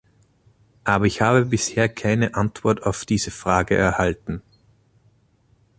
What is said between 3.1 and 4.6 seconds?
Frage erhalten.